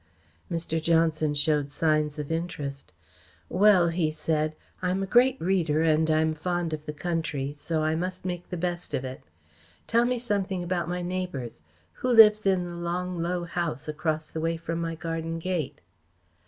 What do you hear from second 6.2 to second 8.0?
fond of the country, so I